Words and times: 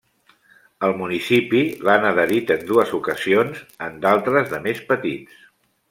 El 0.87 0.95
municipi 1.01 1.61
l'han 1.89 2.09
adherit 2.13 2.55
en 2.57 2.65
dues 2.73 2.97
ocasions 3.01 3.63
en 3.89 4.05
d'altres 4.07 4.53
de 4.57 4.65
més 4.69 4.87
petits. 4.93 5.47